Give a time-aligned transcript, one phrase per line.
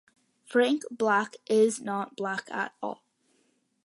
[0.47, 3.03] Frank Black is not black at all.